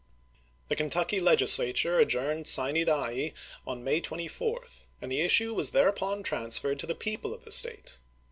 The 0.69 0.75
Kentucky 0.75 1.19
Legis 1.19 1.55
1861. 1.59 1.93
lature 1.93 1.99
adjourned 2.01 2.47
sine 2.47 2.85
die 2.87 3.33
on 3.67 3.83
May 3.83 4.01
24, 4.01 4.65
and 4.99 5.11
the 5.11 5.21
issue 5.21 5.53
was 5.53 5.69
thereupon 5.69 6.23
transferred 6.23 6.79
to 6.79 6.87
the 6.87 6.95
people 6.95 7.35
of 7.35 7.43
the 7.45 7.51
State. 7.51 7.99